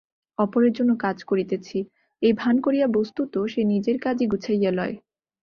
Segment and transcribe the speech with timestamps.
[0.37, 1.77] অপরের জন্য কাজ করিতেছি,
[2.21, 4.95] এই ভান করিয়া বস্তুত সে নিজের কাজই গুছাইয়া লয়।